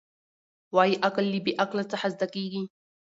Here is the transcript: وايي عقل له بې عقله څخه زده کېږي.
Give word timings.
وايي 0.75 0.95
عقل 1.05 1.25
له 1.31 1.39
بې 1.45 1.53
عقله 1.63 1.83
څخه 1.91 2.07
زده 2.13 2.27
کېږي. 2.35 2.63